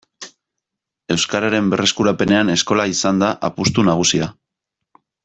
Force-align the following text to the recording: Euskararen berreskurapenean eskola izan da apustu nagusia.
Euskararen 1.15 1.69
berreskurapenean 1.73 2.49
eskola 2.57 2.87
izan 2.95 3.21
da 3.25 3.29
apustu 3.51 3.85
nagusia. 3.91 4.31